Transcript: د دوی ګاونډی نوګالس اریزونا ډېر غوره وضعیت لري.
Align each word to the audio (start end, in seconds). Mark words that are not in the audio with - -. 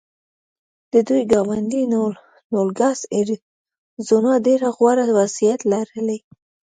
د 0.93 0.95
دوی 1.07 1.21
ګاونډی 1.31 1.83
نوګالس 2.53 3.01
اریزونا 3.17 4.33
ډېر 4.45 4.59
غوره 4.75 5.05
وضعیت 5.17 5.61
لري. 5.71 6.17